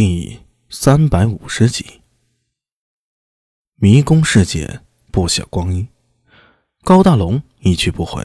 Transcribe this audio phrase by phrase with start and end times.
[0.00, 0.38] 第
[0.70, 1.84] 三百五十集，
[3.74, 4.78] 迷宫世界
[5.10, 5.88] 不朽光阴。
[6.84, 8.24] 高大龙一去不回，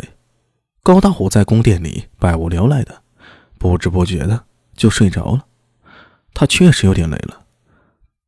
[0.83, 3.01] 高大虎在宫殿里百无聊赖的，
[3.57, 5.47] 不知不觉的就睡着了。
[6.31, 7.44] 他确实有点累了。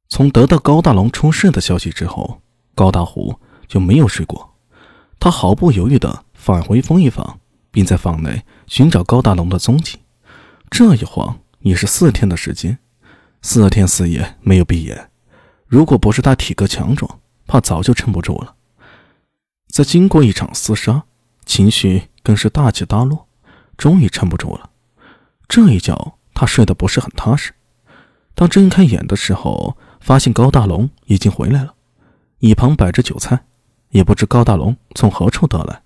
[0.09, 2.41] 从得到高大龙出事的消息之后，
[2.73, 4.55] 高大虎就没有睡过。
[5.19, 7.39] 他毫不犹豫的返回风衣坊，
[7.69, 9.99] 并在坊内寻找高大龙的踪迹。
[10.71, 12.79] 这一晃也是四天的时间。
[13.47, 15.11] 四天四夜没有闭眼，
[15.67, 18.55] 如果不是他体格强壮，怕早就撑不住了。
[19.67, 21.03] 在经过一场厮杀，
[21.45, 23.27] 情绪更是大起大落，
[23.77, 24.71] 终于撑不住了。
[25.47, 27.53] 这一觉他睡得不是很踏实。
[28.33, 31.75] 当睁开眼的时候，发现高大龙已经回来了，
[32.39, 33.45] 一旁摆着酒菜，
[33.89, 35.83] 也不知高大龙从何处得来。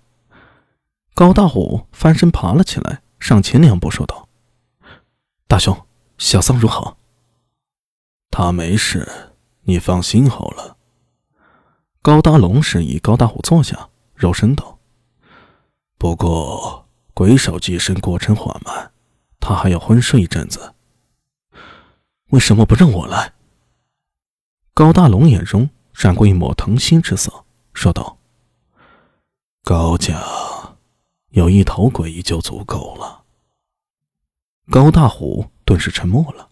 [1.12, 4.30] 高大虎翻身爬了起来，上前两步说道
[5.46, 5.76] ：“大兄，
[6.16, 6.96] 小桑如何？”
[8.30, 10.76] 他没事，你放心好了。
[12.00, 14.78] 高大龙示意高大虎坐下，柔声道
[15.98, 18.92] ：“不过鬼手寄生过程缓慢，
[19.40, 20.74] 他还要昏睡一阵子。
[22.30, 23.34] 为什么不让我来？”
[24.72, 27.44] 高大龙眼中闪过一抹疼惜之色，
[27.74, 28.16] 说道
[29.62, 30.22] ：“高家
[31.30, 33.24] 有一头鬼就足够了。”
[34.70, 36.49] 高大虎顿时沉默了。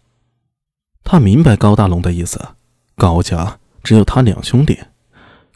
[1.11, 2.39] 他明白高大龙的意思，
[2.95, 4.77] 高家只有他两兄弟，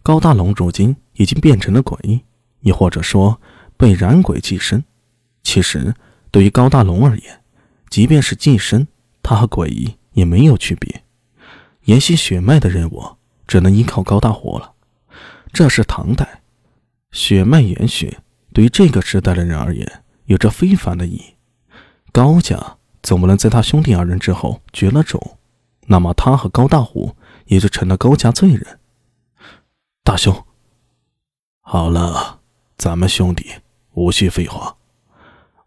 [0.01, 2.23] 高大龙如今已经变成了鬼，
[2.61, 3.39] 亦或者说
[3.77, 4.83] 被染鬼寄生。
[5.43, 5.93] 其实
[6.31, 7.41] 对于高大龙而言，
[7.87, 8.87] 即便是寄生，
[9.21, 11.03] 他和鬼也没有区别。
[11.83, 14.73] 延续血脉的任务只能依靠高大虎了。
[15.51, 16.41] 这是唐代，
[17.11, 18.17] 血脉延续
[18.53, 21.35] 对于这个时代的人而言有着非凡的意义。
[22.11, 25.37] 高家总不能在他兄弟二人之后绝了种。
[25.87, 28.79] 那么他和高大虎也就成了高家罪人。
[30.03, 30.45] 大兄，
[31.61, 32.41] 好了，
[32.77, 33.53] 咱们兄弟
[33.93, 34.75] 无需废话。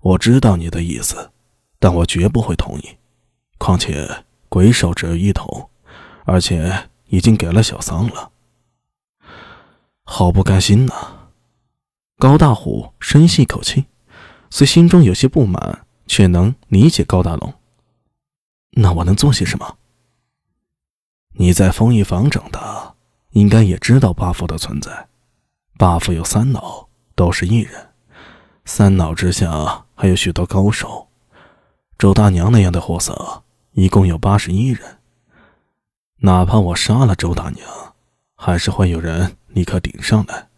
[0.00, 1.30] 我知道你的意思，
[1.78, 2.96] 但我绝不会同意。
[3.58, 5.70] 况且鬼手只有一头，
[6.24, 8.30] 而且已经给了小桑了。
[10.04, 10.92] 好不甘心呐！
[12.18, 13.86] 高大虎深吸一口气，
[14.50, 17.54] 虽心中有些不满，却能理解高大龙。
[18.70, 19.78] 那我能做些什么？
[21.38, 22.94] 你在风衣坊长大，
[23.32, 25.08] 应该也知道 buff 的存在。
[25.78, 27.88] buff 有三脑，都是异人。
[28.64, 31.08] 三脑之下还有许多高手。
[31.98, 33.42] 周大娘那样的货色，
[33.72, 34.98] 一共有八十一人。
[36.20, 37.68] 哪怕我杀了周大娘，
[38.34, 40.48] 还是会有人立刻顶上来。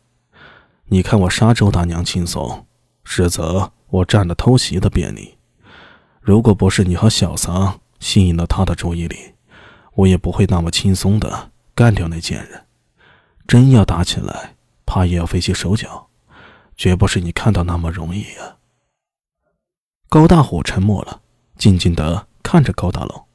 [0.84, 2.64] 你看我杀周大娘轻松，
[3.02, 5.36] 实则我占了偷袭的便利。
[6.20, 9.34] 如果不是你和小桑吸引了他的注意力，
[9.98, 12.66] 我也不会那么轻松的干掉那贱人。
[13.48, 14.54] 真要打起来，
[14.86, 16.08] 怕也要费些手脚，
[16.76, 18.58] 绝不是你看到那么容易呀。
[20.08, 21.22] 高大虎沉默了，
[21.56, 23.26] 静静的看着高大龙。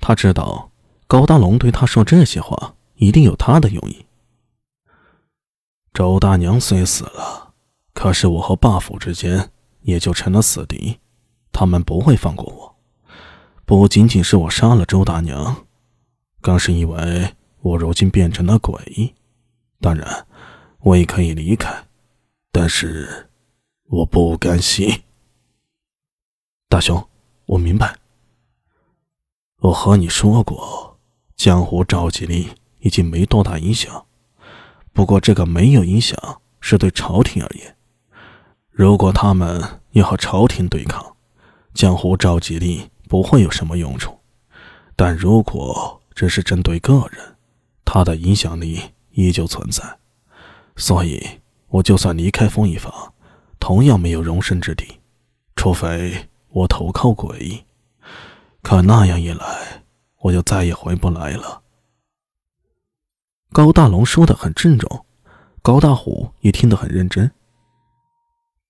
[0.00, 0.72] 他知道
[1.06, 4.06] 高大龙对他说这些话，一定有他的用意。
[5.94, 7.52] 周大娘虽死了，
[7.94, 9.52] 可是我和霸府之间
[9.82, 10.98] 也就成了死敌，
[11.52, 12.71] 他们不会放过我。
[13.64, 15.66] 不仅仅是我杀了周大娘，
[16.40, 19.14] 更是因为我如今变成了鬼。
[19.80, 20.26] 当然，
[20.80, 21.72] 我也可以离开，
[22.50, 23.30] 但是
[23.86, 25.02] 我不甘心。
[26.68, 27.08] 大雄，
[27.46, 27.96] 我明白。
[29.60, 30.98] 我和你说过，
[31.36, 32.48] 江湖召集令
[32.80, 34.04] 已经没多大影响。
[34.92, 37.76] 不过，这个没有影响是对朝廷而言。
[38.70, 41.16] 如果他们要和朝廷对抗，
[41.72, 42.90] 江湖召集令。
[43.12, 44.18] 不会有什么用处，
[44.96, 47.36] 但如果只是针对个人，
[47.84, 48.80] 他的影响力
[49.10, 49.98] 依旧存在。
[50.76, 51.22] 所以，
[51.68, 53.12] 我就算离开风一坊，
[53.60, 54.98] 同样没有容身之地，
[55.56, 57.66] 除非我投靠鬼。
[58.62, 59.84] 可那样一来，
[60.20, 61.60] 我就再也回不来了。
[63.52, 65.04] 高大龙说的很郑重，
[65.60, 67.30] 高大虎也听得很认真。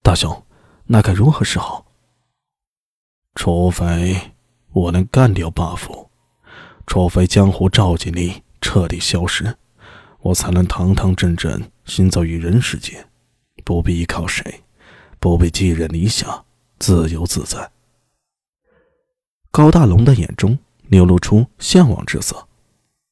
[0.03, 0.45] 大兄，
[0.87, 1.87] 那该如何是好？
[3.37, 4.32] 除非。
[4.73, 6.09] 我能干掉 buff，
[6.87, 9.55] 除非江湖召集力彻底消失，
[10.21, 13.07] 我才能堂堂正正行走于人世间，
[13.65, 14.63] 不必依靠谁，
[15.19, 16.45] 不必寄人篱下，
[16.79, 17.71] 自由自在。
[19.51, 22.49] 高大龙的眼中流露出向往之色，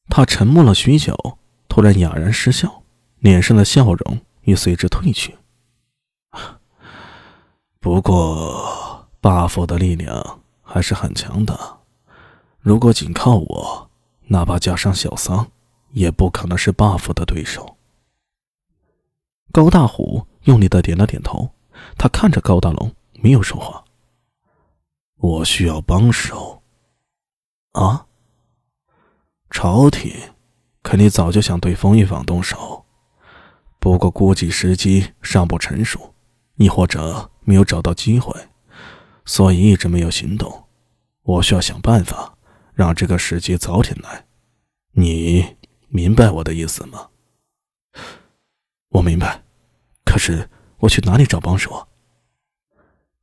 [0.09, 1.37] 他沉默了许久，
[1.67, 2.81] 突然哑然失笑，
[3.19, 5.37] 脸上的笑容也随之褪去。
[7.79, 10.40] 不过，buff 的力量。
[10.71, 11.79] 还是很强的。
[12.59, 13.89] 如果仅靠我，
[14.27, 15.51] 哪怕加上小桑，
[15.91, 17.75] 也不可能是 buff 的对手。
[19.51, 21.49] 高大虎用力的点了点头，
[21.97, 23.83] 他看着高大龙，没有说话。
[25.17, 26.61] 我需要帮手。
[27.73, 28.05] 啊？
[29.49, 30.13] 朝廷
[30.81, 32.85] 肯定早就想对风一坊动手，
[33.77, 36.13] 不过估计时机尚不成熟，
[36.55, 38.33] 亦或者没有找到机会，
[39.31, 40.67] 所以一直没有行动。
[41.21, 42.37] 我需要想办法。
[42.73, 44.25] 让这个时机早点来，
[44.93, 45.55] 你
[45.89, 47.09] 明白我的意思吗？
[48.89, 49.43] 我明白，
[50.03, 50.49] 可是
[50.79, 51.87] 我去哪里找帮手？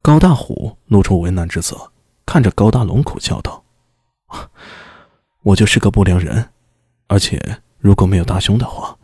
[0.01, 1.93] 高大虎露出为难之色，
[2.25, 3.65] 看着高大龙苦笑道
[5.43, 6.51] ：“我就是个不良人，
[7.09, 8.97] 而且如果没有大兄的话，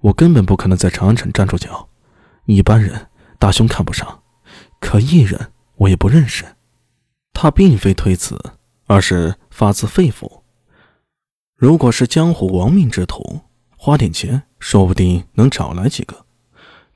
[0.00, 1.88] 我根本不可能在长安城站住脚。
[2.44, 3.08] 一般人
[3.38, 4.22] 大兄看不上，
[4.78, 6.44] 可一人我也不认识。”
[7.32, 8.38] 他并非推辞。
[8.86, 10.42] 而是发自肺腑。
[11.56, 13.40] 如果是江湖亡命之徒，
[13.74, 16.26] 花点钱说不定能找来几个。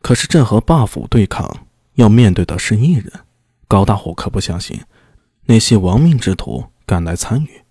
[0.03, 3.11] 可是这和霸府对抗，要面对的是一人。
[3.67, 4.79] 高大虎可不相信
[5.47, 7.63] 那些亡命之徒敢来参与。